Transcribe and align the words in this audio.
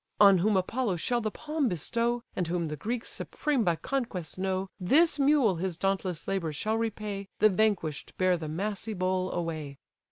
On 0.19 0.39
whom 0.39 0.57
Apollo 0.57 0.95
shall 0.95 1.21
the 1.21 1.29
palm 1.29 1.67
bestow, 1.69 2.23
And 2.35 2.47
whom 2.47 2.69
the 2.69 2.75
Greeks 2.75 3.07
supreme 3.07 3.63
by 3.63 3.75
conquest 3.75 4.35
know, 4.35 4.67
This 4.79 5.19
mule 5.19 5.57
his 5.57 5.77
dauntless 5.77 6.27
labours 6.27 6.55
shall 6.55 6.75
repay, 6.75 7.27
The 7.37 7.49
vanquish'd 7.49 8.17
bear 8.17 8.35
the 8.35 8.49
massy 8.49 8.95
bowl 8.95 9.31
away." 9.31 9.77